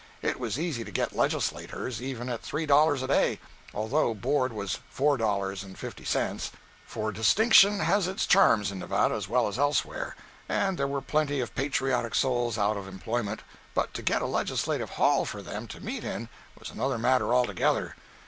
[0.23, 3.39] It was easy to get legislators, even at three dollars a day,
[3.71, 6.49] although board was four dollars and fifty cents,
[6.87, 10.15] for distinction has its charm in Nevada as well as elsewhere,
[10.49, 13.43] and there were plenty of patriotic souls out of employment;
[13.75, 17.95] but to get a legislative hall for them to meet in was another matter altogether.